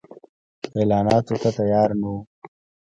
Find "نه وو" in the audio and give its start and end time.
2.01-2.17